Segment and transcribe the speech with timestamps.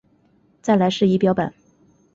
[0.63, 1.53] 再来是仪表板